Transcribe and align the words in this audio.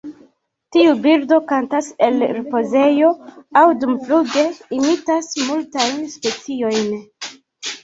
Tiu 0.77 0.93
birdo 1.01 1.37
kantas 1.51 1.89
el 2.07 2.17
ripozejo 2.37 3.11
aŭ 3.63 3.65
dumfluge; 3.85 4.47
imitas 4.81 5.31
multajn 5.45 6.03
speciojn. 6.17 6.93